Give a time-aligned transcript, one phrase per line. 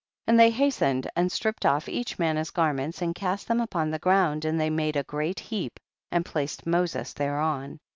[0.25, 0.31] 35.
[0.33, 3.99] And they hastened and stripped off each man his garments and cast them upon the
[3.99, 5.79] ground, and they made a great heap
[6.11, 7.77] and placed Moses thereon.